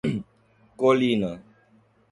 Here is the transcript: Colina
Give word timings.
Colina 0.79 1.31